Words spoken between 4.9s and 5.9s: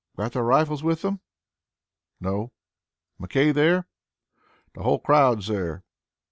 crowd's there."